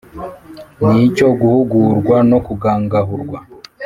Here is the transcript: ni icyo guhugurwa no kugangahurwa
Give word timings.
ni 0.87 0.99
icyo 1.07 1.27
guhugurwa 1.39 2.15
no 2.29 2.37
kugangahurwa 2.45 3.39